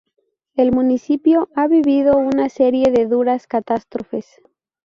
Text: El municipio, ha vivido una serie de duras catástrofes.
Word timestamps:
El 0.55 0.71
municipio, 0.71 1.49
ha 1.53 1.67
vivido 1.67 2.17
una 2.17 2.49
serie 2.49 2.89
de 2.89 3.05
duras 3.05 3.45
catástrofes. 3.45 4.41